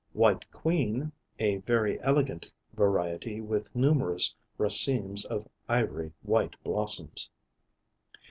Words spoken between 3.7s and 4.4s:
numerous